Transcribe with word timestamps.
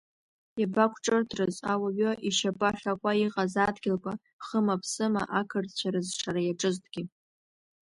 Иабақәҿырҭрыз, 0.59 1.55
ауаҩы 1.73 2.11
ишьапы 2.27 2.65
ахьакуа 2.69 3.13
иҟаз 3.25 3.53
адгьылқәа 3.67 4.13
хыма-ԥсыма 4.45 5.23
ақырҭцәа 5.39 5.89
рызшара 5.93 6.41
иаҿызҭгьы. 6.43 7.01